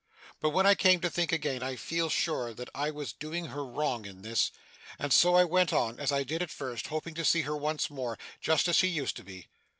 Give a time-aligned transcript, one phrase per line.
[0.39, 3.63] But when I came to think again, I felt sure that I was doing her
[3.63, 4.49] wrong in this;
[4.97, 7.91] and so I went on, as I did at first, hoping to see her once
[7.91, 9.47] more, just as she used to be.